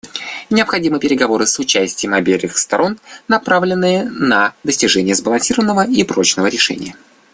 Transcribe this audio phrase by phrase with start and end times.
[0.49, 6.95] Необходимы переговоры с участием обеих сторон, направленные на достижение сбалансированного и прочного решения.